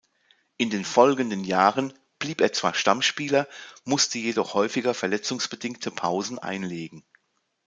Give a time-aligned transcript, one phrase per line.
[0.57, 3.47] In den folgenden Jahren blieb er zwar Stammspieler,
[3.85, 7.03] musste jedoch häufiger verletzungsbedingte Pausen einlegen.